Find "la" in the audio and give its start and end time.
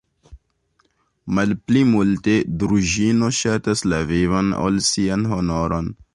3.93-4.01